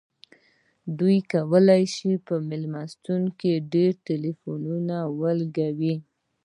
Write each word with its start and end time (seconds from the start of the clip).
دوی 0.99 1.17
کولی 1.31 1.83
شي 1.95 2.11
په 2.27 2.35
میلمستون 2.49 3.21
کې 3.39 3.51
ډیر 3.73 3.91
ټیلیفونونه 4.07 4.95
ولګوي 5.19 5.95